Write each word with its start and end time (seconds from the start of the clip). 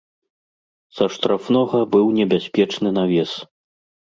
Са 0.99 1.07
штрафнога 1.15 1.81
быў 1.93 2.09
небяспечны 2.21 2.89
навес. 2.99 3.31